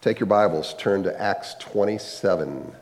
[0.00, 2.72] Take your Bibles, turn to Acts 27.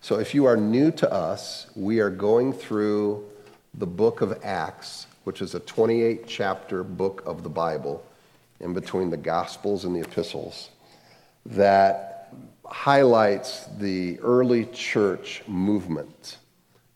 [0.00, 3.24] So, if you are new to us, we are going through
[3.76, 8.06] the book of Acts, which is a 28 chapter book of the Bible
[8.60, 10.70] in between the Gospels and the epistles
[11.44, 12.32] that
[12.64, 16.36] highlights the early church movement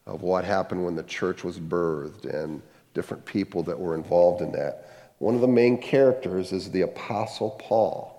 [0.07, 2.63] of what happened when the church was birthed and
[2.95, 4.89] different people that were involved in that.
[5.19, 8.18] One of the main characters is the Apostle Paul.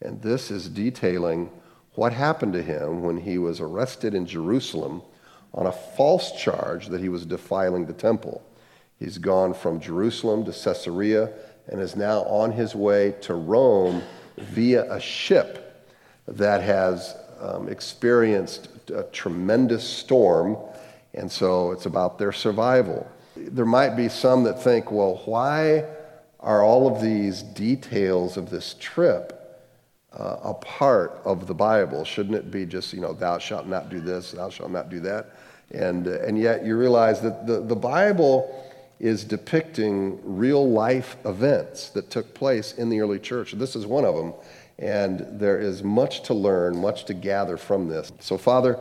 [0.00, 1.50] And this is detailing
[1.94, 5.02] what happened to him when he was arrested in Jerusalem
[5.52, 8.42] on a false charge that he was defiling the temple.
[8.98, 11.32] He's gone from Jerusalem to Caesarea
[11.66, 14.02] and is now on his way to Rome
[14.36, 15.86] via a ship
[16.26, 20.56] that has um, experienced a tremendous storm,
[21.14, 23.06] and so it's about their survival.
[23.36, 25.84] There might be some that think, well, why
[26.40, 29.37] are all of these details of this trip
[30.18, 32.04] uh, a part of the Bible.
[32.04, 35.00] Shouldn't it be just, you know, thou shalt not do this, thou shalt not do
[35.00, 35.30] that?
[35.70, 38.64] And, uh, and yet you realize that the, the Bible
[39.00, 43.52] is depicting real life events that took place in the early church.
[43.52, 44.34] This is one of them.
[44.78, 48.12] And there is much to learn, much to gather from this.
[48.20, 48.78] So, Father,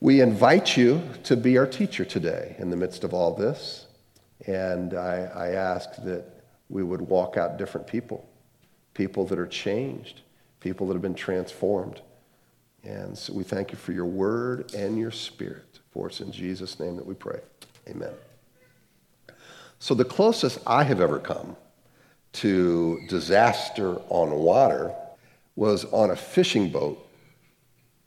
[0.00, 3.86] we invite you to be our teacher today in the midst of all this.
[4.46, 6.24] And I, I ask that
[6.68, 8.28] we would walk out different people,
[8.94, 10.22] people that are changed,
[10.66, 12.00] people that have been transformed.
[12.82, 15.78] And so we thank you for your word and your spirit.
[15.92, 17.38] For it's in Jesus' name that we pray.
[17.88, 18.10] Amen.
[19.78, 21.54] So, the closest I have ever come
[22.32, 24.92] to disaster on water
[25.54, 26.98] was on a fishing boat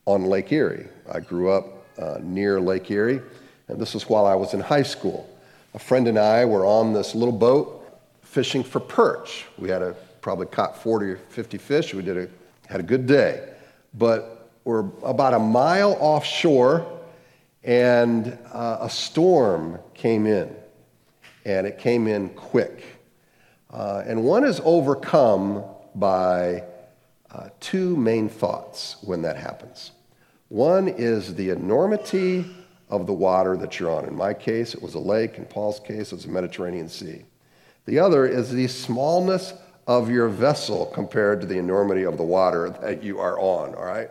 [0.04, 0.86] on Lake Erie.
[1.10, 3.22] I grew up uh, near Lake Erie,
[3.68, 5.26] and this was while I was in high school.
[5.72, 9.46] A friend and I were on this little boat fishing for perch.
[9.56, 11.94] We had a, probably caught 40 or 50 fish.
[11.94, 12.28] We did a
[12.70, 13.52] had a good day.
[13.94, 16.86] But we're about a mile offshore,
[17.64, 20.54] and uh, a storm came in,
[21.44, 22.84] and it came in quick.
[23.70, 25.64] Uh, and one is overcome
[25.94, 26.62] by
[27.32, 29.90] uh, two main thoughts when that happens.
[30.48, 32.44] One is the enormity
[32.88, 34.04] of the water that you're on.
[34.06, 35.38] In my case, it was a lake.
[35.38, 37.24] In Paul's case, it was the Mediterranean Sea.
[37.86, 39.52] The other is the smallness
[39.86, 43.84] of your vessel compared to the enormity of the water that you are on, all
[43.84, 44.10] right?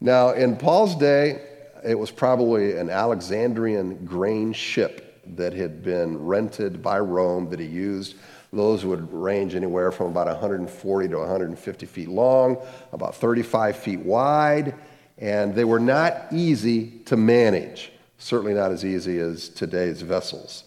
[0.00, 1.42] Now, in Paul's day,
[1.84, 7.66] it was probably an Alexandrian grain ship that had been rented by Rome that he
[7.66, 8.16] used.
[8.52, 12.58] Those would range anywhere from about 140 to 150 feet long,
[12.92, 14.74] about 35 feet wide,
[15.18, 17.92] and they were not easy to manage.
[18.18, 20.64] Certainly not as easy as today's vessels.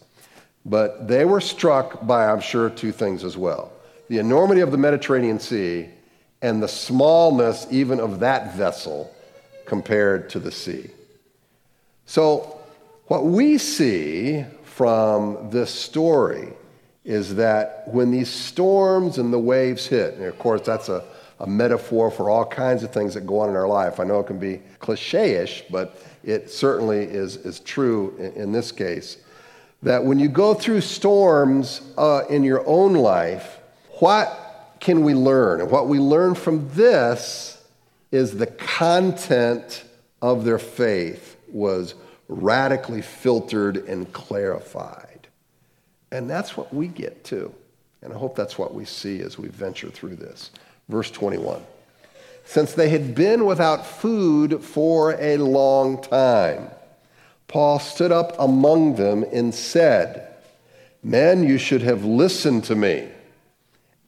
[0.64, 3.73] But they were struck by, I'm sure, two things as well
[4.08, 5.88] the enormity of the Mediterranean Sea
[6.42, 9.14] and the smallness even of that vessel
[9.66, 10.90] compared to the sea.
[12.06, 12.60] So,
[13.06, 16.52] what we see from this story
[17.04, 21.04] is that when these storms and the waves hit, and of course, that's a,
[21.40, 24.00] a metaphor for all kinds of things that go on in our life.
[24.00, 28.52] I know it can be cliche ish, but it certainly is, is true in, in,
[28.52, 29.18] this case.
[29.82, 33.53] That when you go through storms uh, in your own life,
[34.00, 35.60] what can we learn?
[35.60, 37.62] And what we learn from this
[38.12, 39.84] is the content
[40.20, 41.94] of their faith was
[42.28, 45.28] radically filtered and clarified.
[46.10, 47.54] And that's what we get too.
[48.02, 50.50] And I hope that's what we see as we venture through this.
[50.88, 51.62] Verse 21.
[52.44, 56.68] Since they had been without food for a long time,
[57.48, 60.28] Paul stood up among them and said,
[61.02, 63.08] Men, you should have listened to me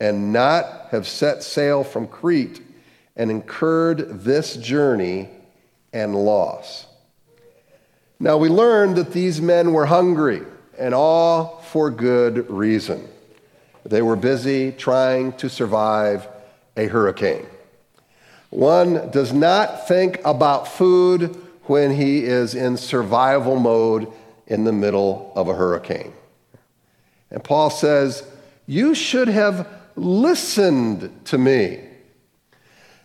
[0.00, 2.60] and not have set sail from Crete
[3.16, 5.28] and incurred this journey
[5.92, 6.86] and loss.
[8.18, 10.42] Now we learned that these men were hungry,
[10.78, 13.08] and all for good reason.
[13.84, 16.26] They were busy trying to survive
[16.76, 17.46] a hurricane.
[18.50, 24.10] One does not think about food when he is in survival mode
[24.46, 26.12] in the middle of a hurricane.
[27.30, 28.26] And Paul says,
[28.66, 31.80] You should have listened to me.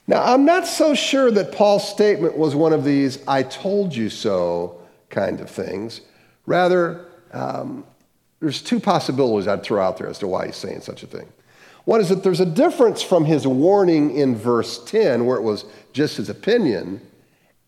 [0.08, 4.10] Now, I'm not so sure that Paul's statement was one of these I told you
[4.10, 6.02] so kind of things.
[6.46, 7.86] Rather, um,
[8.40, 11.32] there's two possibilities I'd throw out there as to why he's saying such a thing.
[11.86, 15.66] One is that there's a difference from his warning in verse 10, where it was
[15.94, 17.02] just his opinion,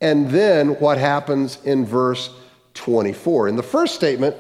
[0.02, 2.30] and then what happens in verse
[2.74, 3.48] 24.
[3.48, 4.36] In the first statement,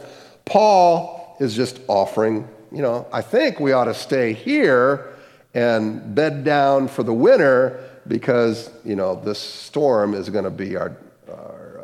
[0.45, 5.13] Paul is just offering you know, I think we ought to stay here
[5.53, 10.75] and bed down for the winter because, you know, this storm is going to be
[10.75, 10.97] our,
[11.29, 11.81] our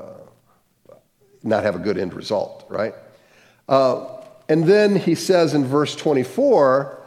[0.90, 0.96] uh,
[1.44, 2.96] not have a good end result, right?
[3.70, 4.08] Uh,
[4.50, 7.00] and then he says in verse 24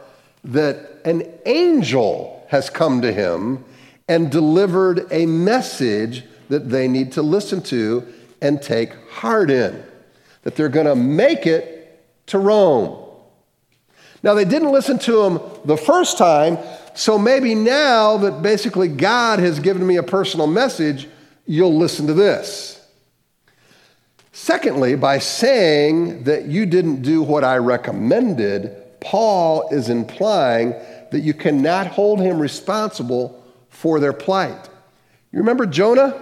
[0.45, 3.65] that an angel has come to him
[4.07, 8.07] and delivered a message that they need to listen to
[8.41, 9.83] and take heart in,
[10.43, 13.02] that they're going to make it to Rome.
[14.23, 16.57] Now, they didn't listen to him the first time,
[16.95, 21.09] so maybe now that basically God has given me a personal message,
[21.45, 22.79] you'll listen to this.
[24.31, 30.73] Secondly, by saying that you didn't do what I recommended, Paul is implying
[31.11, 34.69] that you cannot hold him responsible for their plight.
[35.31, 36.19] You remember Jonah?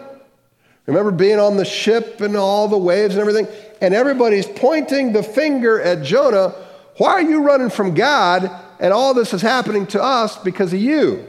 [0.88, 3.48] Remember being on the ship and all the waves and everything?
[3.80, 6.56] And everybody's pointing the finger at Jonah
[7.02, 10.80] why are you running from God and all this is happening to us because of
[10.80, 11.28] you?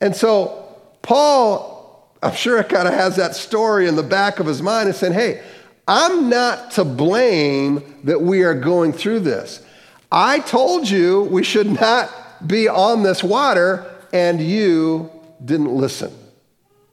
[0.00, 4.60] And so Paul, I'm sure kind of has that story in the back of his
[4.60, 5.40] mind and saying, hey,
[5.86, 9.64] I'm not to blame that we are going through this.
[10.10, 12.10] I told you we should not
[12.44, 15.12] be on this water, and you
[15.44, 16.12] didn't listen.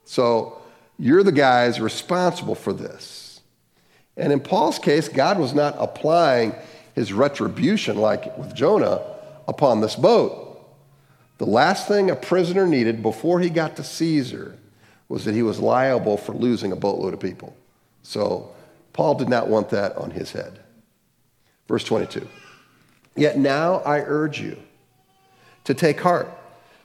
[0.05, 0.61] So
[0.99, 3.41] you're the guys responsible for this.
[4.15, 6.53] And in Paul's case, God was not applying
[6.99, 9.01] his retribution, like with Jonah,
[9.47, 10.59] upon this boat.
[11.37, 14.57] The last thing a prisoner needed before he got to Caesar
[15.07, 17.55] was that he was liable for losing a boatload of people.
[18.03, 18.51] So
[18.91, 20.59] Paul did not want that on his head.
[21.69, 22.27] Verse 22
[23.15, 24.57] Yet now I urge you
[25.63, 26.29] to take heart,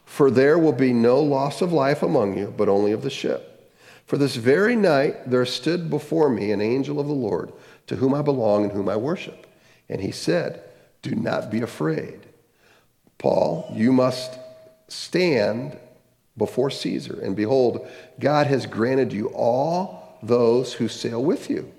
[0.05, 3.69] for there will be no loss of life among you, but only of the ship.
[4.07, 7.53] For this very night there stood before me an angel of the Lord,
[7.89, 9.44] to whom I belong and whom I worship.
[9.89, 10.63] And he said,
[11.03, 12.21] Do not be afraid.
[13.19, 14.39] Paul, you must
[14.89, 15.79] stand
[16.37, 17.19] before Caesar.
[17.23, 17.87] And behold,
[18.19, 21.73] God has granted you all those who sail with you.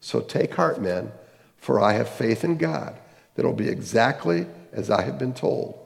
[0.00, 1.12] So take heart, men,
[1.56, 2.96] for I have faith in God
[3.34, 5.78] that it'll be exactly as I have been told.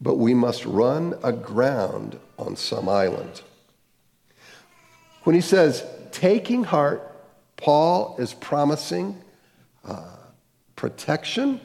[0.00, 3.42] But we must run aground on some island.
[5.24, 7.02] When he says taking heart,
[7.56, 9.20] Paul is promising
[9.84, 10.15] uh,
[10.76, 11.60] protection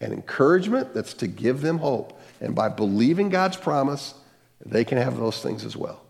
[0.00, 2.18] and encouragement that's to give them hope.
[2.40, 4.14] And by believing God's promise,
[4.64, 6.02] they can have those things as well.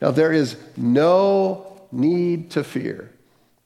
[0.00, 3.10] Now, there is no need to fear.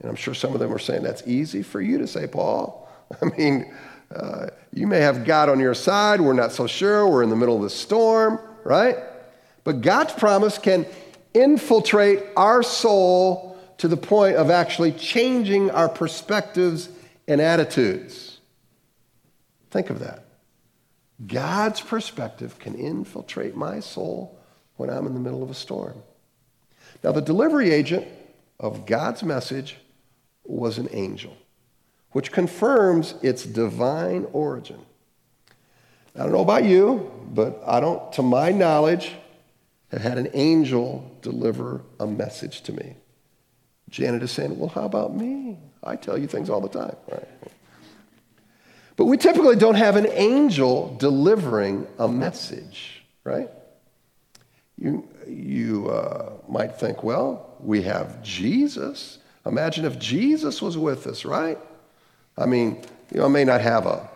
[0.00, 2.88] And I'm sure some of them are saying, that's easy for you to say, Paul.
[3.22, 3.72] I mean,
[4.14, 6.20] uh, you may have God on your side.
[6.20, 7.06] We're not so sure.
[7.06, 8.96] We're in the middle of the storm, right?
[9.62, 10.86] But God's promise can
[11.32, 16.88] infiltrate our soul to the point of actually changing our perspectives
[17.26, 18.38] and attitudes.
[19.70, 20.24] Think of that.
[21.26, 24.38] God's perspective can infiltrate my soul
[24.76, 26.02] when I'm in the middle of a storm.
[27.02, 28.06] Now, the delivery agent
[28.58, 29.76] of God's message
[30.44, 31.36] was an angel,
[32.12, 34.80] which confirms its divine origin.
[36.14, 39.12] I don't know about you, but I don't, to my knowledge,
[39.90, 42.96] have had an angel deliver a message to me.
[43.90, 45.58] Janet is saying, Well, how about me?
[45.84, 46.96] I tell you things all the time.
[47.10, 47.28] Right?
[48.96, 53.50] But we typically don't have an angel delivering a message, right?
[54.78, 59.18] You, you uh, might think, well, we have Jesus.
[59.46, 61.58] Imagine if Jesus was with us, right?
[62.38, 64.08] I mean, you know, I may not have a,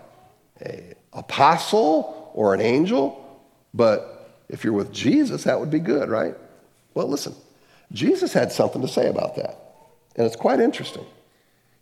[0.65, 3.25] a apostle or an angel,
[3.75, 6.35] but if you're with Jesus, that would be good, right?
[6.95, 7.35] Well, listen,
[7.93, 9.59] Jesus had something to say about that,
[10.17, 11.05] and it's quite interesting.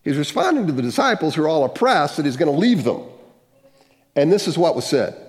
[0.06, 3.02] He's responding to the disciples who are all oppressed that he's going to leave them.
[4.14, 5.20] And this is what was said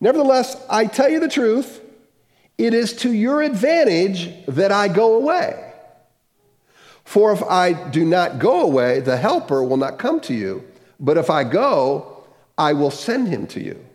[0.00, 1.80] Nevertheless, I tell you the truth,
[2.58, 5.72] it is to your advantage that I go away.
[7.04, 10.64] For if I do not go away, the Helper will not come to you.
[10.98, 12.24] But if I go,
[12.58, 13.86] I will send him to you.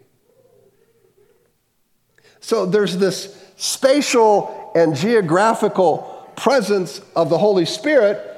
[2.40, 8.36] So there's this spatial and geographical presence of the Holy Spirit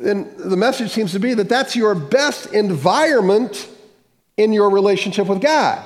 [0.00, 3.68] then the message seems to be that that's your best environment
[4.36, 5.84] in your relationship with God.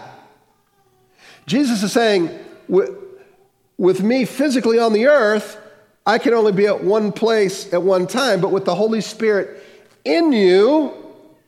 [1.47, 2.31] Jesus is saying,
[2.69, 5.59] with me physically on the earth,
[6.07, 9.62] I can only be at one place at one time, but with the Holy Spirit
[10.04, 10.92] in you,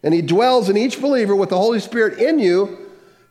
[0.03, 2.79] and He dwells in each believer with the Holy Spirit in you,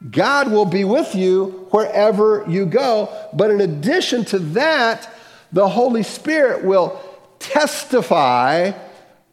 [0.10, 3.10] God will be with you wherever you go.
[3.34, 5.10] But in addition to that,
[5.52, 7.02] the Holy Spirit will
[7.40, 8.72] testify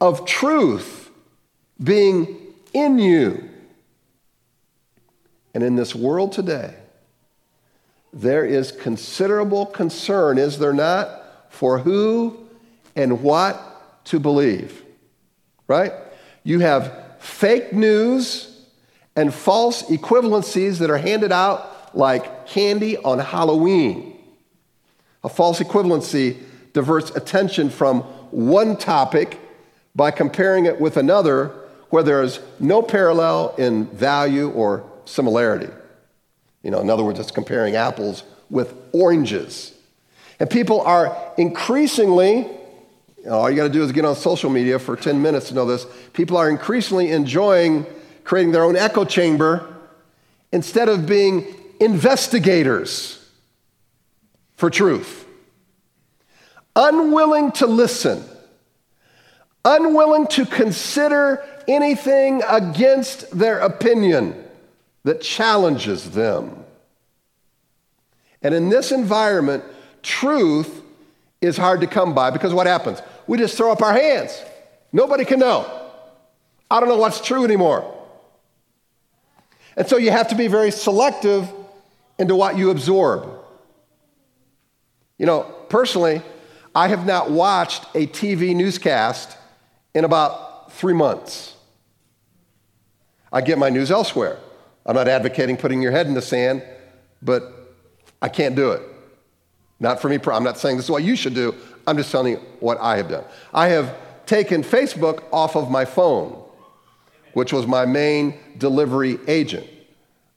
[0.01, 1.11] of truth
[1.81, 2.35] being
[2.73, 3.47] in you.
[5.53, 6.73] And in this world today,
[8.11, 12.47] there is considerable concern, is there not, for who
[12.95, 14.83] and what to believe.
[15.67, 15.93] Right?
[16.43, 18.65] You have fake news
[19.15, 24.17] and false equivalencies that are handed out like candy on Halloween.
[25.23, 26.37] A false equivalency
[26.73, 29.37] diverts attention from one topic
[29.95, 31.47] by comparing it with another
[31.89, 35.71] where there is no parallel in value or similarity.
[36.63, 39.73] You know, in other words, it's comparing apples with oranges.
[40.39, 42.47] And people are increasingly,
[43.29, 45.65] all you got to do is get on social media for 10 minutes to know
[45.65, 45.85] this.
[46.13, 47.85] People are increasingly enjoying
[48.23, 49.67] creating their own echo chamber
[50.51, 51.45] instead of being
[51.79, 53.29] investigators
[54.55, 55.25] for truth.
[56.75, 58.23] Unwilling to listen,
[59.63, 64.43] unwilling to consider anything against their opinion
[65.03, 66.63] that challenges them.
[68.41, 69.63] And in this environment,
[70.01, 70.81] truth
[71.41, 73.01] is hard to come by because what happens?
[73.27, 74.41] We just throw up our hands.
[74.91, 75.89] Nobody can know.
[76.69, 77.97] I don't know what's true anymore.
[79.77, 81.49] And so you have to be very selective
[82.17, 83.29] into what you absorb.
[85.17, 86.21] You know, personally,
[86.73, 89.37] I have not watched a TV newscast
[89.93, 91.55] in about three months.
[93.31, 94.37] I get my news elsewhere.
[94.85, 96.63] I'm not advocating putting your head in the sand,
[97.21, 97.75] but
[98.21, 98.81] I can't do it.
[99.79, 100.19] Not for me.
[100.27, 101.55] I'm not saying this is what you should do.
[101.87, 103.23] I'm just telling you what I have done.
[103.53, 106.41] I have taken Facebook off of my phone,
[107.33, 109.67] which was my main delivery agent.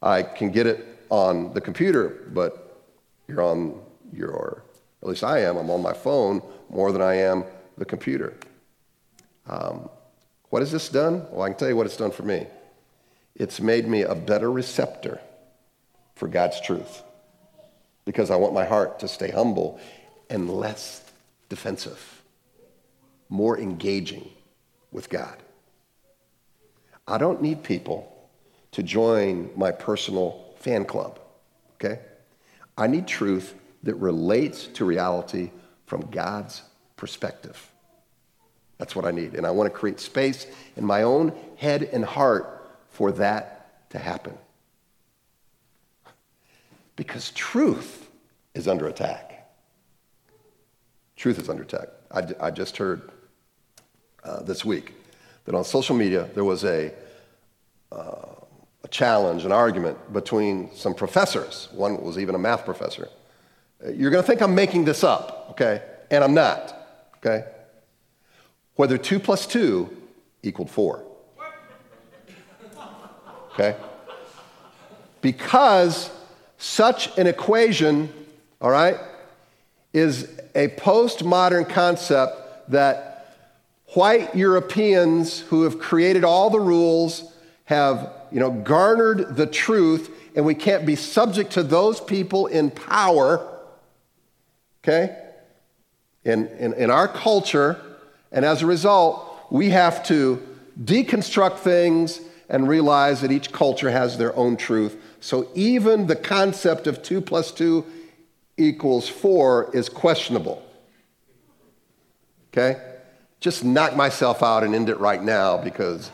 [0.02, 2.82] I can get it on the computer, but
[3.28, 3.80] you're on
[4.12, 4.62] your,
[5.02, 7.44] at least I am, I'm on my phone more than I am
[7.76, 8.34] the computer.
[9.46, 9.88] Um,
[10.50, 11.26] what has this done?
[11.30, 12.46] Well, I can tell you what it's done for me.
[13.34, 15.20] It's made me a better receptor
[16.14, 17.02] for God's truth
[18.04, 19.80] because I want my heart to stay humble
[20.30, 21.02] and less
[21.48, 22.22] defensive,
[23.28, 24.30] more engaging
[24.92, 25.36] with God.
[27.06, 28.10] I don't need people
[28.72, 31.18] to join my personal fan club,
[31.74, 32.00] okay?
[32.78, 35.50] I need truth that relates to reality
[35.86, 36.62] from God's
[36.96, 37.70] perspective.
[38.78, 39.34] That's what I need.
[39.34, 43.98] And I want to create space in my own head and heart for that to
[43.98, 44.36] happen.
[46.96, 48.08] Because truth
[48.54, 49.48] is under attack.
[51.16, 51.88] Truth is under attack.
[52.10, 53.10] I, I just heard
[54.22, 54.94] uh, this week
[55.44, 56.92] that on social media there was a,
[57.92, 58.26] uh,
[58.82, 61.68] a challenge, an argument between some professors.
[61.72, 63.08] One was even a math professor.
[63.82, 65.82] You're going to think I'm making this up, okay?
[66.10, 66.74] And I'm not,
[67.18, 67.44] okay?
[68.76, 69.88] Whether 2 plus 2
[70.42, 71.04] equaled 4.
[73.52, 73.76] Okay?
[75.20, 76.10] Because
[76.58, 78.12] such an equation,
[78.60, 78.98] all right,
[79.92, 83.14] is a postmodern concept that
[83.88, 87.32] white Europeans who have created all the rules
[87.64, 92.70] have, you know, garnered the truth, and we can't be subject to those people in
[92.70, 93.46] power.
[94.82, 95.16] Okay?
[96.24, 97.80] In, in, in our culture,
[98.34, 100.42] and as a result, we have to
[100.82, 105.00] deconstruct things and realize that each culture has their own truth.
[105.20, 107.86] So even the concept of 2 plus 2
[108.56, 110.62] equals 4 is questionable.
[112.52, 112.80] Okay?
[113.38, 116.10] Just knock myself out and end it right now because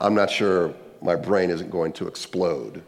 [0.00, 2.82] I'm not sure my brain isn't going to explode.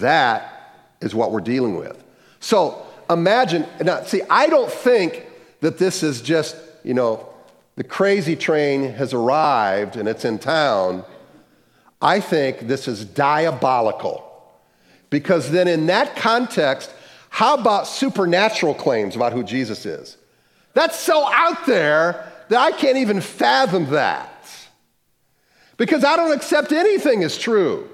[0.00, 0.52] That
[1.00, 2.02] is what we're dealing with.
[2.40, 5.25] So imagine, now, see, I don't think
[5.60, 7.28] that this is just, you know,
[7.76, 11.04] the crazy train has arrived and it's in town,
[12.00, 14.22] I think this is diabolical.
[15.10, 16.92] Because then, in that context,
[17.30, 20.16] how about supernatural claims about who Jesus is?
[20.74, 24.32] That's so out there that I can't even fathom that.
[25.76, 27.88] Because I don't accept anything as true.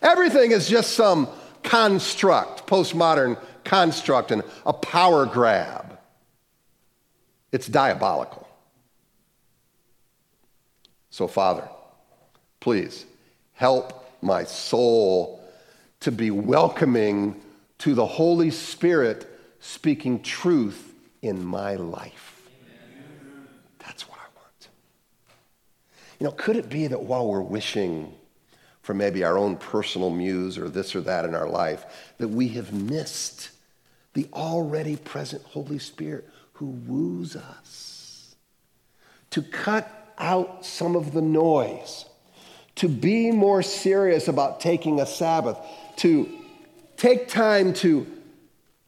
[0.00, 1.28] Everything is just some
[1.62, 5.91] construct, postmodern construct, and a power grab.
[7.52, 8.48] It's diabolical.
[11.10, 11.68] So, Father,
[12.58, 13.04] please
[13.52, 15.44] help my soul
[16.00, 17.40] to be welcoming
[17.78, 19.28] to the Holy Spirit
[19.60, 22.48] speaking truth in my life.
[23.78, 24.68] That's what I want.
[26.18, 28.14] You know, could it be that while we're wishing
[28.80, 32.48] for maybe our own personal muse or this or that in our life, that we
[32.48, 33.50] have missed
[34.14, 36.28] the already present Holy Spirit
[36.62, 38.36] who woos us
[39.30, 42.04] to cut out some of the noise,
[42.76, 45.58] to be more serious about taking a Sabbath,
[45.96, 46.28] to
[46.96, 48.06] take time to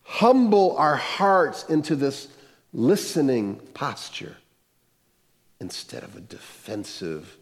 [0.04, 2.28] humble our hearts into this
[2.72, 4.36] listening posture
[5.58, 7.36] instead of a defensive,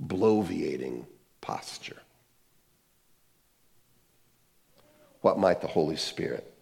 [0.00, 1.06] bloviating
[1.40, 2.02] posture.
[5.22, 6.52] What might the Holy Spirit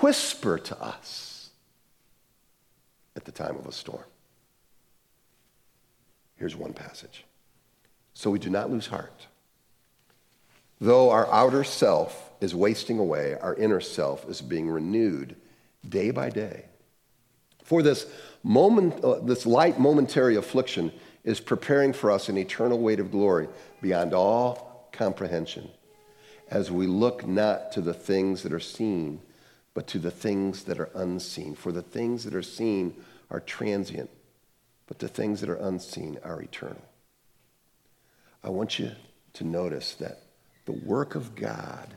[0.00, 1.29] whisper to us
[3.16, 4.04] at the time of a storm?
[6.36, 7.24] Here's one passage.
[8.14, 9.26] So we do not lose heart.
[10.80, 15.36] Though our outer self is wasting away, our inner self is being renewed
[15.86, 16.64] day by day.
[17.62, 18.06] For this
[18.42, 20.90] moment, uh, this light momentary affliction
[21.22, 23.48] is preparing for us an eternal weight of glory
[23.82, 25.68] beyond all comprehension
[26.50, 29.20] as we look not to the things that are seen,
[29.74, 31.54] but to the things that are unseen.
[31.54, 32.94] For the things that are seen
[33.30, 34.10] are transient,
[34.86, 36.84] but the things that are unseen are eternal.
[38.42, 38.92] I want you
[39.34, 40.22] to notice that
[40.64, 41.94] the work of God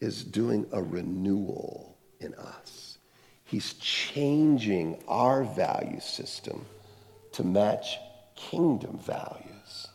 [0.00, 2.98] is doing a renewal in us.
[3.44, 6.64] He's changing our value system
[7.32, 7.98] to match
[8.34, 9.88] kingdom values.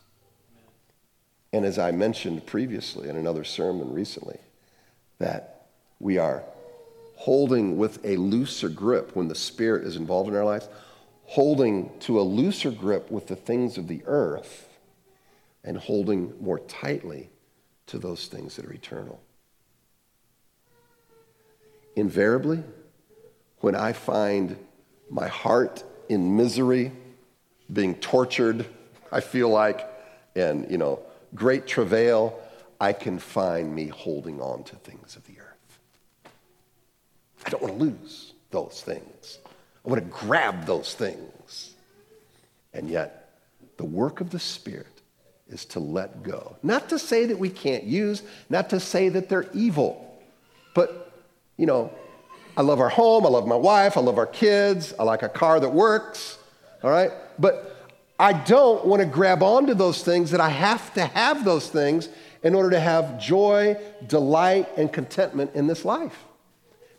[1.52, 4.38] And as I mentioned previously in another sermon recently,
[5.18, 5.57] that
[6.00, 6.44] we are
[7.16, 10.68] holding with a looser grip when the Spirit is involved in our lives,
[11.24, 14.68] holding to a looser grip with the things of the earth,
[15.64, 17.28] and holding more tightly
[17.86, 19.20] to those things that are eternal.
[21.96, 22.62] Invariably,
[23.58, 24.56] when I find
[25.10, 26.92] my heart in misery,
[27.72, 28.64] being tortured,
[29.10, 29.86] I feel like,
[30.36, 31.00] and, you know,
[31.34, 32.38] great travail,
[32.80, 35.37] I can find me holding on to things of the.
[37.46, 39.38] I don't want to lose those things.
[39.84, 41.74] I want to grab those things.
[42.72, 43.30] And yet,
[43.76, 44.86] the work of the Spirit
[45.48, 46.56] is to let go.
[46.62, 50.04] Not to say that we can't use, not to say that they're evil,
[50.74, 51.12] but,
[51.56, 51.90] you know,
[52.56, 55.28] I love our home, I love my wife, I love our kids, I like a
[55.28, 56.38] car that works,
[56.82, 57.12] all right?
[57.38, 57.86] But
[58.18, 62.08] I don't want to grab onto those things that I have to have those things
[62.42, 66.24] in order to have joy, delight, and contentment in this life.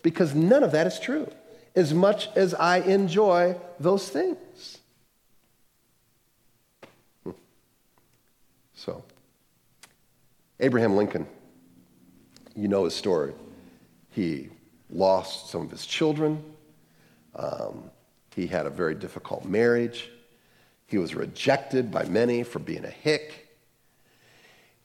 [0.01, 1.29] Because none of that is true,
[1.75, 4.77] as much as I enjoy those things.
[7.23, 7.31] Hmm.
[8.73, 9.03] So,
[10.59, 11.27] Abraham Lincoln,
[12.55, 13.33] you know his story.
[14.11, 14.49] He
[14.89, 16.43] lost some of his children.
[17.35, 17.89] Um,
[18.35, 20.09] he had a very difficult marriage.
[20.87, 23.47] He was rejected by many for being a hick.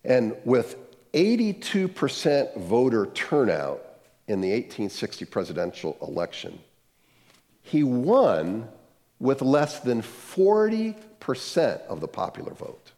[0.05, 0.77] And with
[1.13, 3.84] 82% voter turnout
[4.27, 6.59] in the 1860 presidential election,
[7.63, 8.69] he won
[9.19, 12.93] with less than 40% of the popular vote.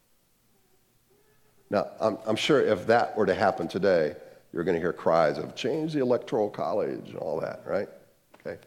[1.70, 4.14] Now, I'm, I'm, sure if that were to happen today,
[4.52, 7.88] you're going to hear cries of change the electoral college and all that, right?
[8.40, 8.58] Okay.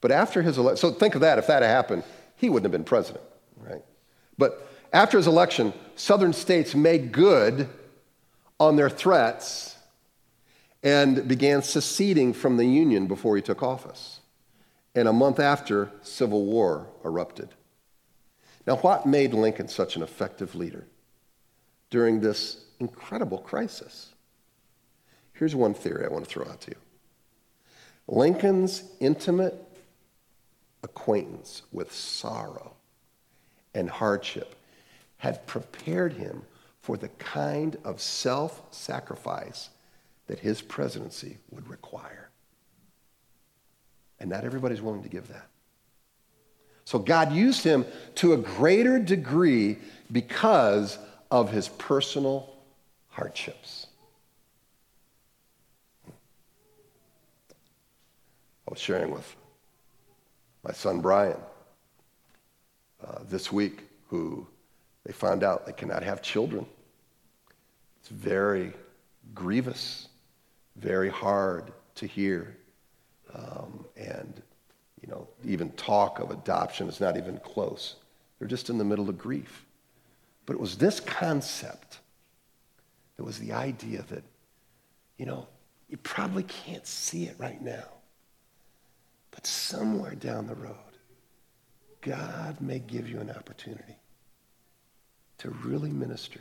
[0.00, 2.02] But after his election, so think of that, if that had happened,
[2.36, 3.24] he wouldn't have been president,
[3.58, 3.82] right?
[4.36, 7.68] But after his election, southern states made good
[8.58, 9.76] on their threats
[10.84, 14.20] and began seceding from the Union before he took office.
[14.94, 17.48] And a month after, civil war erupted.
[18.66, 20.86] Now, what made Lincoln such an effective leader
[21.88, 24.12] during this incredible crisis?
[25.32, 26.76] Here's one theory I want to throw out to you
[28.06, 29.60] Lincoln's intimate
[30.82, 32.74] acquaintance with sorrow
[33.74, 34.54] and hardship
[35.16, 36.42] had prepared him
[36.82, 39.70] for the kind of self sacrifice
[40.26, 42.30] that his presidency would require.
[44.18, 45.48] And not everybody's willing to give that.
[46.84, 47.84] So God used him
[48.16, 49.78] to a greater degree
[50.12, 50.98] because
[51.30, 52.54] of his personal
[53.08, 53.86] hardships.
[56.06, 56.12] I
[58.70, 59.34] was sharing with
[60.62, 61.36] my son Brian
[63.06, 64.46] uh, this week, who
[65.04, 66.66] they found out they cannot have children.
[68.00, 68.72] It's very
[69.34, 70.08] grievous,
[70.76, 72.56] very hard to hear.
[73.32, 74.42] Um, and,
[75.00, 77.96] you know, even talk of adoption is not even close.
[78.38, 79.64] They're just in the middle of grief.
[80.46, 81.98] But it was this concept
[83.16, 84.22] that was the idea that,
[85.16, 85.46] you know,
[85.88, 87.84] you probably can't see it right now.
[89.30, 90.76] But somewhere down the road,
[92.00, 93.96] God may give you an opportunity
[95.38, 96.40] to really minister.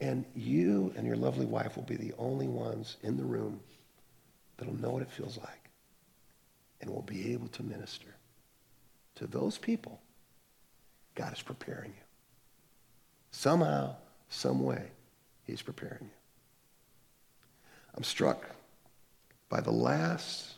[0.00, 3.60] And you and your lovely wife will be the only ones in the room
[4.56, 5.70] that'll know what it feels like
[6.80, 8.14] and will be able to minister
[9.16, 10.00] to those people
[11.18, 12.04] God is preparing you.
[13.32, 13.96] Somehow,
[14.28, 14.84] some way,
[15.44, 16.10] he's preparing you.
[17.96, 18.46] I'm struck
[19.48, 20.54] by the last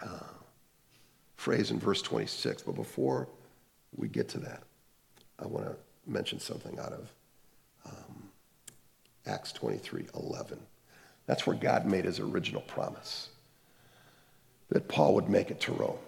[0.00, 0.20] uh,
[1.34, 2.62] phrase in verse 26.
[2.62, 3.28] But before
[3.96, 4.62] we get to that,
[5.40, 7.12] I want to mention something out of
[9.26, 10.58] Acts 23 11.
[11.26, 13.28] That's where God made his original promise
[14.70, 15.98] that Paul would make it to Rome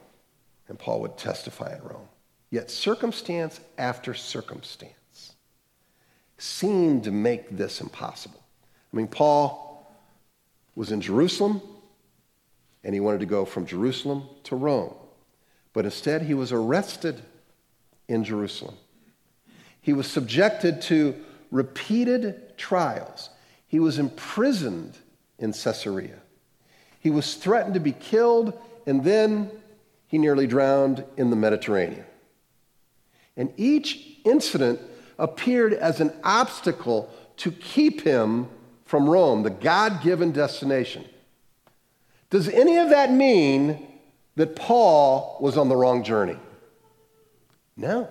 [0.69, 2.09] and Paul would testify in Rome.
[2.51, 5.35] Yet circumstance after circumstance
[6.39, 8.43] seemed to make this impossible.
[8.93, 9.87] I mean, Paul
[10.75, 11.61] was in Jerusalem
[12.83, 14.95] and he wanted to go from Jerusalem to Rome.
[15.73, 17.21] But instead, he was arrested
[18.09, 18.77] in Jerusalem.
[19.81, 21.15] He was subjected to
[21.51, 23.31] repeated trials.
[23.67, 24.97] He was imprisoned
[25.39, 26.19] in Caesarea.
[27.01, 29.51] He was threatened to be killed, and then
[30.07, 32.05] he nearly drowned in the Mediterranean.
[33.37, 34.81] And each incident
[35.19, 38.49] appeared as an obstacle to keep him
[38.85, 41.05] from Rome, the God given destination.
[42.31, 43.87] Does any of that mean
[44.37, 46.37] that Paul was on the wrong journey?
[47.77, 48.09] No.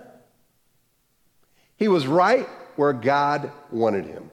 [1.77, 4.29] He was right where God wanted him.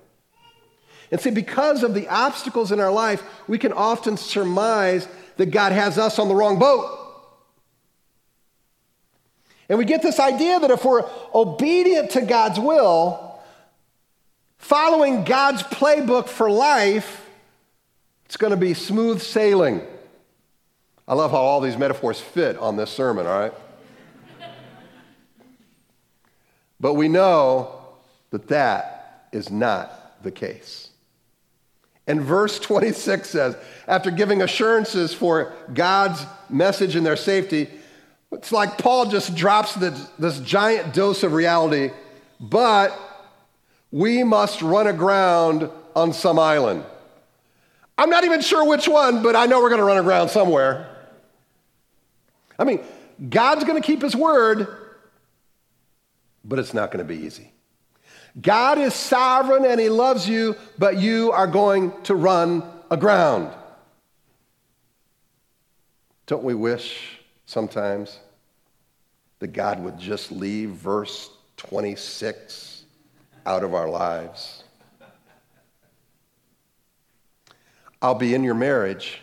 [1.10, 5.72] And see, because of the obstacles in our life, we can often surmise that God
[5.72, 6.98] has us on the wrong boat.
[9.68, 13.40] And we get this idea that if we're obedient to God's will,
[14.58, 17.28] following God's playbook for life,
[18.26, 19.82] it's going to be smooth sailing.
[21.06, 23.52] I love how all these metaphors fit on this sermon, all right?
[26.78, 27.79] but we know
[28.30, 30.90] that that is not the case.
[32.06, 37.68] And verse 26 says, after giving assurances for God's message and their safety,
[38.32, 41.90] it's like Paul just drops this, this giant dose of reality,
[42.40, 42.98] but
[43.90, 46.84] we must run aground on some island.
[47.98, 50.88] I'm not even sure which one, but I know we're going to run aground somewhere.
[52.58, 52.80] I mean,
[53.28, 54.68] God's going to keep his word,
[56.44, 57.52] but it's not going to be easy.
[58.40, 63.52] God is sovereign and He loves you, but you are going to run aground.
[66.26, 68.18] Don't we wish sometimes
[69.40, 72.84] that God would just leave verse 26
[73.46, 74.64] out of our lives?
[78.02, 79.20] I'll be in your marriage,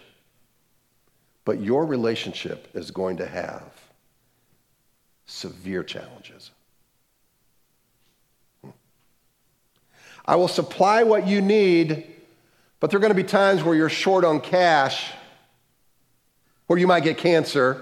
[1.46, 3.63] but your relationship is going to have
[5.26, 6.52] severe challenges.
[10.28, 12.06] I will supply what you need,
[12.80, 15.12] but there are going to be times where you're short on cash,
[16.68, 17.82] where you might get cancer.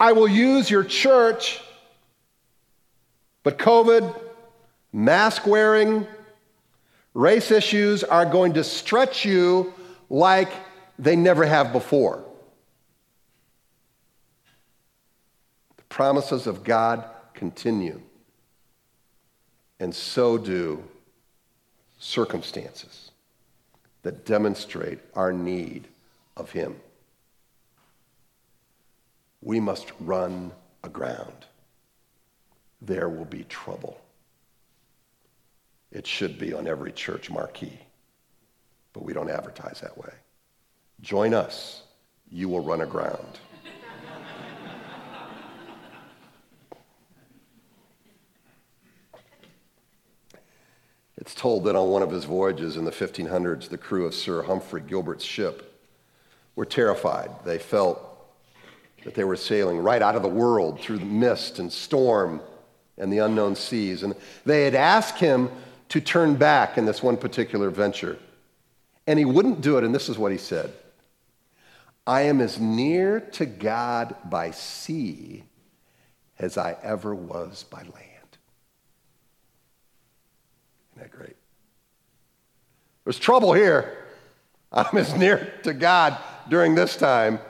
[0.00, 1.60] I will use your church,
[3.44, 4.20] but COVID,
[4.92, 6.08] mask wearing,
[7.14, 9.72] race issues are going to stretch you
[10.10, 10.50] like
[10.98, 12.24] they never have before.
[15.76, 18.02] The promises of God continue
[19.82, 20.80] and so do
[21.98, 23.10] circumstances
[24.02, 25.88] that demonstrate our need
[26.36, 26.76] of Him.
[29.40, 30.52] We must run
[30.84, 31.46] aground.
[32.80, 34.00] There will be trouble.
[35.90, 37.80] It should be on every church marquee,
[38.92, 40.12] but we don't advertise that way.
[41.00, 41.82] Join us,
[42.30, 43.40] you will run aground.
[51.22, 54.42] It's told that on one of his voyages in the 1500s, the crew of Sir
[54.42, 55.80] Humphrey Gilbert's ship
[56.56, 57.30] were terrified.
[57.44, 58.00] They felt
[59.04, 62.40] that they were sailing right out of the world through the mist and storm
[62.98, 64.02] and the unknown seas.
[64.02, 65.48] And they had asked him
[65.90, 68.18] to turn back in this one particular venture.
[69.06, 70.72] And he wouldn't do it, and this is what he said
[72.04, 75.44] I am as near to God by sea
[76.40, 78.11] as I ever was by land.
[81.02, 81.34] That great?
[83.02, 83.98] There's trouble here.
[84.70, 86.16] I'm as near to God
[86.48, 87.40] during this time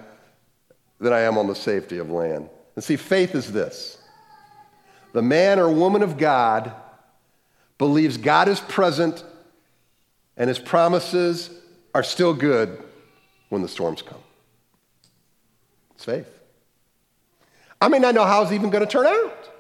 [0.99, 2.49] than I am on the safety of land.
[2.77, 3.99] And see, faith is this
[5.12, 6.73] the man or woman of God
[7.77, 9.23] believes God is present
[10.38, 11.51] and his promises
[11.95, 12.83] are still good
[13.51, 14.23] when the storms come.
[15.95, 16.27] It's faith.
[17.83, 19.52] I may not know how it's even going to turn out.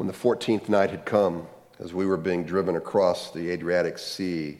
[0.00, 1.46] When the 14th night had come,
[1.78, 4.56] as we were being driven across the Adriatic Sea,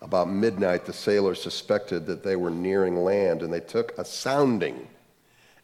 [0.00, 4.88] About midnight, the sailors suspected that they were nearing land, and they took a sounding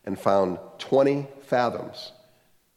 [0.04, 2.12] and found 20 fathoms.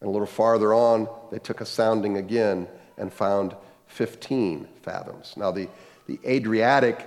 [0.02, 2.68] And a little farther on, they took a sounding again
[2.98, 5.36] and found 15 fathoms.
[5.38, 5.68] Now, the,
[6.08, 7.06] the Adriatic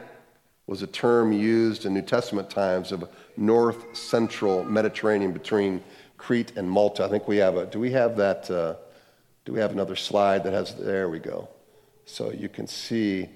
[0.69, 5.83] was a term used in New Testament times of north central Mediterranean between
[6.19, 7.05] Crete and Malta.
[7.05, 8.77] I think we have a, do we have that, uh,
[9.45, 11.49] do we have another slide that has, there we go.
[12.05, 13.29] So you can see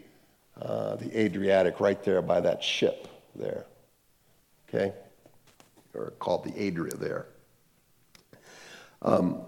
[0.61, 3.66] uh, the Adriatic right there by that ship there.
[4.69, 4.92] Okay?
[5.95, 7.27] Or called the Adria there.
[9.03, 9.40] Um,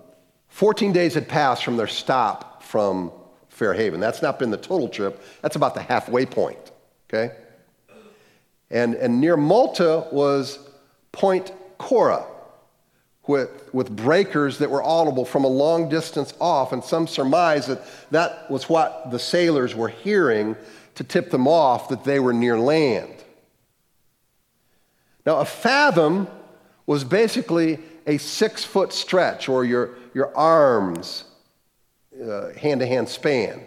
[0.49, 3.13] 14 days had passed from their stop from
[3.49, 4.01] Fairhaven.
[4.01, 6.73] That's not been the total trip, that's about the halfway point.
[7.09, 7.35] Okay?
[8.71, 10.59] And, and near Malta was
[11.13, 12.27] Point Koura
[13.29, 17.83] with, with breakers that were audible from a long distance off, and some surmise that
[18.11, 20.57] that was what the sailors were hearing
[20.95, 23.13] to tip them off that they were near land.
[25.27, 26.27] Now, a fathom
[26.87, 31.25] was basically a six foot stretch, or your, your arms
[32.57, 33.61] hand to hand span.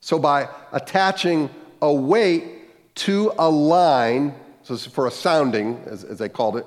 [0.00, 1.50] So, by attaching
[1.82, 2.44] a weight
[2.96, 6.66] to a line, so for a sounding, as, as they called it,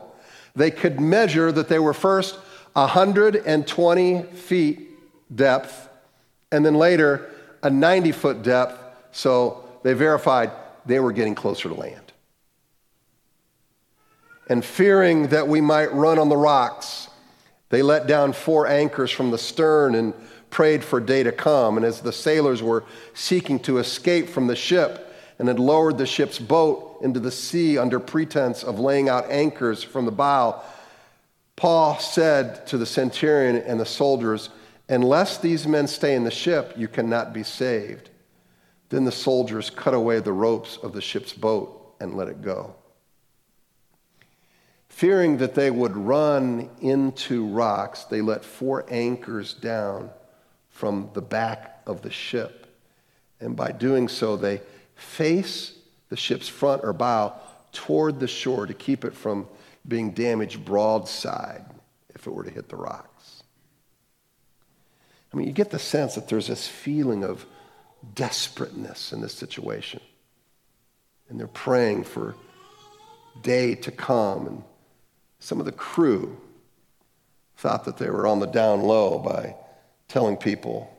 [0.57, 2.35] they could measure that they were first
[2.73, 4.89] 120 feet
[5.33, 5.89] depth
[6.51, 7.29] and then later
[7.63, 8.79] a 90 foot depth.
[9.11, 10.51] So they verified
[10.85, 12.11] they were getting closer to land.
[14.49, 17.09] And fearing that we might run on the rocks,
[17.69, 20.13] they let down four anchors from the stern and
[20.49, 21.77] prayed for day to come.
[21.77, 25.03] And as the sailors were seeking to escape from the ship,
[25.39, 29.83] and had lowered the ship's boat into the sea under pretense of laying out anchors
[29.83, 30.61] from the bow,
[31.55, 34.49] Paul said to the centurion and the soldiers,
[34.89, 38.09] Unless these men stay in the ship, you cannot be saved.
[38.89, 42.75] Then the soldiers cut away the ropes of the ship's boat and let it go.
[44.87, 50.09] Fearing that they would run into rocks, they let four anchors down
[50.69, 52.67] from the back of the ship.
[53.39, 54.61] And by doing so, they
[54.95, 55.76] face
[56.09, 57.33] the ship's front or bow
[57.71, 59.47] toward the shore to keep it from
[59.87, 61.65] being damaged broadside
[62.09, 63.43] if it were to hit the rocks.
[65.31, 67.45] I mean, you get the sense that there's this feeling of
[68.15, 70.01] desperateness in this situation.
[71.29, 72.35] And they're praying for
[73.41, 74.47] day to come.
[74.47, 74.63] And
[75.39, 76.37] some of the crew
[77.57, 79.55] thought that they were on the down low by
[80.07, 80.91] telling people,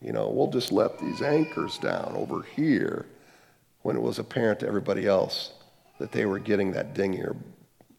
[0.00, 3.06] you know, we'll just let these anchors down over here
[3.84, 5.52] when it was apparent to everybody else
[5.98, 7.36] that they were getting that dinghy or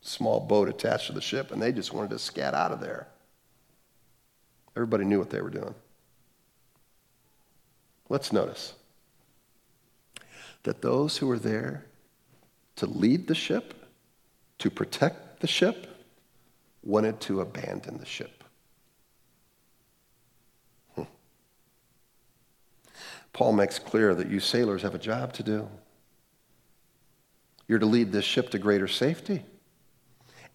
[0.02, 3.08] small boat attached to the ship and they just wanted to scat out of there.
[4.76, 5.76] Everybody knew what they were doing.
[8.10, 8.74] Let's notice
[10.64, 11.86] that those who were there
[12.78, 13.76] to lead the ship,
[14.58, 15.86] to protect the ship,
[16.82, 18.44] wanted to abandon the ship.
[23.36, 25.68] Paul makes clear that you sailors have a job to do.
[27.68, 29.44] You're to lead this ship to greater safety.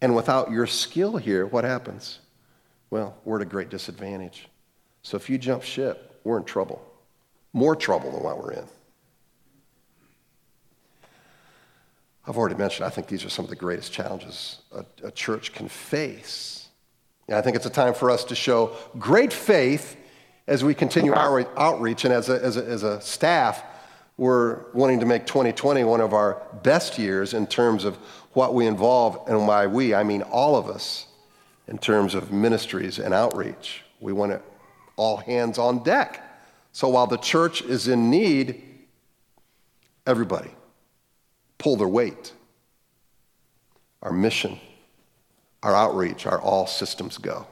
[0.00, 2.20] And without your skill here, what happens?
[2.88, 4.48] Well, we're at a great disadvantage.
[5.02, 6.82] So if you jump ship, we're in trouble.
[7.52, 8.64] More trouble than what we're in.
[12.26, 15.52] I've already mentioned, I think these are some of the greatest challenges a, a church
[15.52, 16.68] can face.
[17.28, 19.98] And I think it's a time for us to show great faith
[20.50, 23.62] as we continue our outreach and as a, as a, as a staff,
[24.16, 27.96] we're wanting to make 2020 one of our best years in terms of
[28.32, 31.06] what we involve, and why we, I mean all of us,
[31.68, 33.82] in terms of ministries and outreach.
[34.00, 34.42] We want it
[34.96, 36.20] all hands on deck.
[36.72, 38.62] So while the church is in need,
[40.04, 40.50] everybody
[41.58, 42.32] pull their weight.
[44.02, 44.58] Our mission,
[45.62, 47.46] our outreach, our all systems go.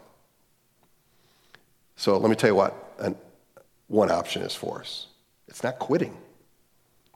[1.94, 2.87] So let me tell you what
[3.88, 5.08] one option is for us.
[5.48, 6.16] It's not quitting.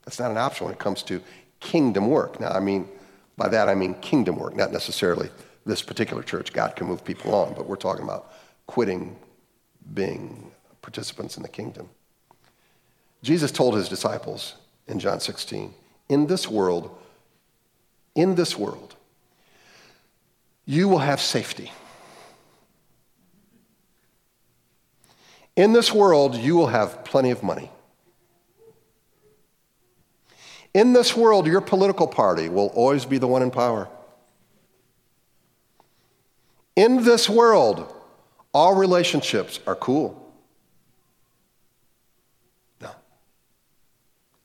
[0.05, 1.23] That's not an option when it comes to
[1.61, 2.41] kingdom work.
[2.41, 2.89] Now, I mean,
[3.37, 5.31] by that I mean kingdom work, not necessarily
[5.65, 6.53] this particular church.
[6.53, 8.33] God can move people on, but we're talking about
[8.67, 9.17] quitting
[9.95, 11.89] being participants in the kingdom.
[13.23, 14.55] Jesus told his disciples
[14.89, 15.73] in John 16,
[16.09, 16.99] in this world,
[18.15, 18.97] in this world,
[20.67, 21.71] you will have safety.
[25.57, 27.71] In this world, you will have plenty of money.
[30.75, 33.89] In this world, your political party will always be the one in power.
[36.75, 37.95] In this world,
[38.55, 40.33] all relationships are cool.
[42.81, 42.91] No.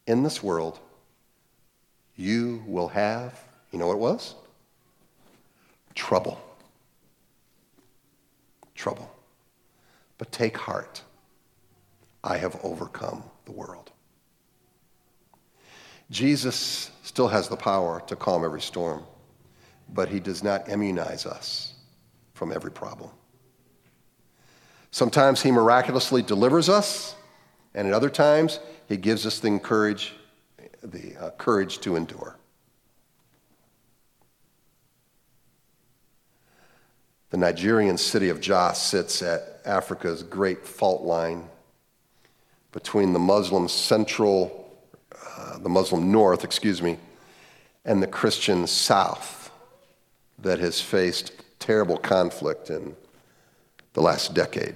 [0.05, 0.79] In this world,
[2.17, 3.39] you will have,
[3.71, 4.35] you know what it was?
[5.95, 6.41] Trouble.
[8.75, 9.09] Trouble.
[10.17, 11.03] But take heart.
[12.23, 13.91] I have overcome the world.
[16.09, 19.03] Jesus still has the power to calm every storm,
[19.93, 21.73] but he does not immunize us
[22.33, 23.09] from every problem.
[24.91, 27.15] Sometimes he miraculously delivers us,
[27.75, 30.13] and at other times he gives us the courage,
[30.81, 32.37] the uh, courage to endure.
[37.29, 41.49] The Nigerian city of Jos sits at Africa's great fault line
[42.71, 44.71] between the Muslim central,
[45.37, 46.97] uh, the Muslim north, excuse me,
[47.83, 49.51] and the Christian south
[50.39, 52.95] that has faced terrible conflict in
[53.93, 54.75] the last decade.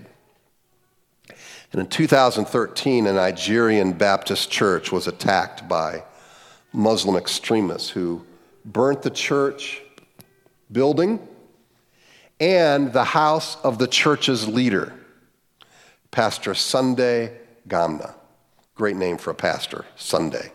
[1.71, 6.03] And in 2013, a Nigerian Baptist church was attacked by
[6.73, 8.25] Muslim extremists who
[8.65, 9.81] burnt the church
[10.71, 11.25] building
[12.41, 14.91] and the house of the church's leader,
[16.10, 18.15] Pastor Sunday Gamna.
[18.73, 20.51] Great name for a pastor, Sunday.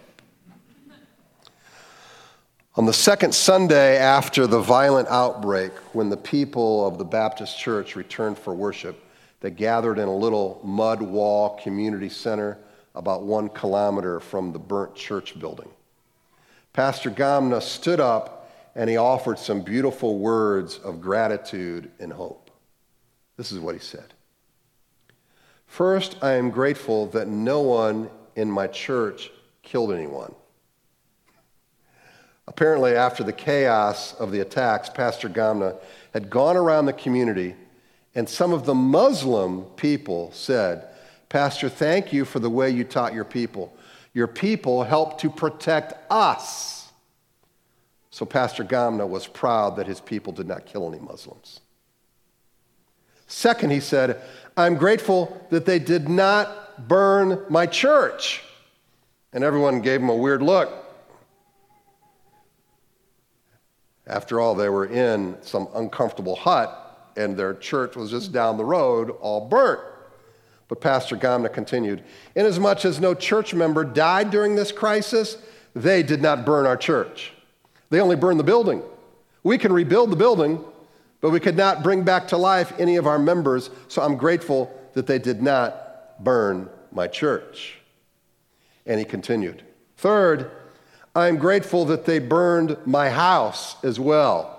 [2.75, 7.94] On the second Sunday after the violent outbreak, when the people of the Baptist church
[7.94, 9.01] returned for worship,
[9.40, 12.59] they gathered in a little mud wall community center
[12.96, 15.70] about one kilometer from the burnt church building.
[16.72, 18.36] Pastor Gamna stood up
[18.76, 22.50] and he offered some beautiful words of gratitude and hope.
[23.36, 24.12] This is what he said
[25.66, 30.32] First, I am grateful that no one in my church killed anyone.
[32.46, 35.76] Apparently, after the chaos of the attacks, Pastor Gamna
[36.12, 37.56] had gone around the community,
[38.14, 40.86] and some of the Muslim people said,
[41.28, 43.76] Pastor, thank you for the way you taught your people.
[44.14, 46.75] Your people helped to protect us.
[48.16, 51.61] So, Pastor Gamna was proud that his people did not kill any Muslims.
[53.26, 54.22] Second, he said,
[54.57, 58.42] I'm grateful that they did not burn my church.
[59.35, 60.72] And everyone gave him a weird look.
[64.07, 68.64] After all, they were in some uncomfortable hut, and their church was just down the
[68.64, 69.81] road, all burnt.
[70.68, 72.02] But Pastor Gamna continued
[72.35, 75.37] Inasmuch as no church member died during this crisis,
[75.74, 77.35] they did not burn our church.
[77.90, 78.83] They only burned the building.
[79.42, 80.64] We can rebuild the building,
[81.20, 84.72] but we could not bring back to life any of our members, so I'm grateful
[84.94, 87.79] that they did not burn my church.
[88.87, 89.62] And he continued.
[89.96, 90.51] Third,
[91.14, 94.53] I'm grateful that they burned my house as well.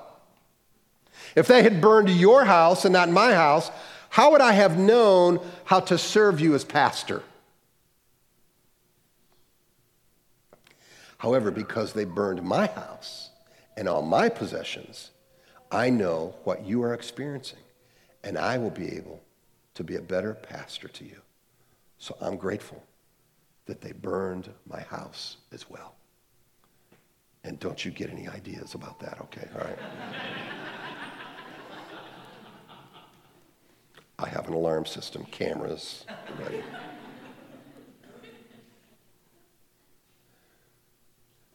[1.36, 3.70] If they had burned your house and not my house,
[4.10, 7.22] how would I have known how to serve you as pastor?
[11.18, 13.32] However, because they burned my house
[13.76, 15.12] and all my possessions,
[15.72, 17.60] I know what you are experiencing,
[18.24, 19.22] and I will be able
[19.74, 21.22] to be a better pastor to you.
[21.98, 22.84] So I'm grateful
[23.66, 25.96] that they burned my house as well.
[27.44, 29.48] And don't you get any ideas about that, okay?
[29.56, 29.80] All right.
[34.20, 36.06] I have an alarm system, cameras,
[36.40, 36.64] ready.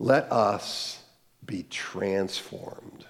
[0.03, 1.01] Let us
[1.47, 3.07] be transformed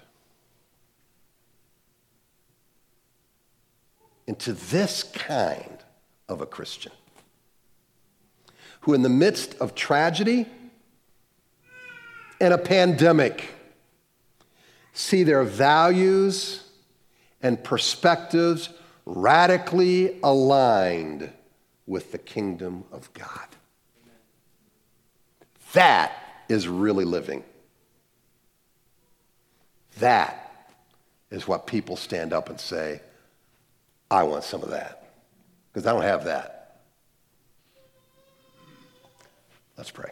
[4.27, 5.79] into this kind
[6.29, 6.91] of a Christian
[8.81, 10.45] who, in the midst of tragedy,
[12.39, 13.55] and a pandemic
[14.93, 16.61] see their values
[17.41, 18.69] and perspectives
[19.07, 21.31] radically aligned
[21.87, 23.47] with the kingdom of God.
[25.73, 27.43] That is really living.
[29.99, 30.67] That
[31.31, 33.01] is what people stand up and say,
[34.09, 35.13] I want some of that,
[35.71, 36.81] because I don't have that.
[39.77, 40.11] Let's pray.